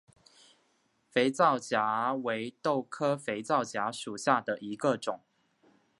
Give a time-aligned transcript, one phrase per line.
[1.11, 5.21] 肥皂荚为豆科肥皂荚属下的一个种。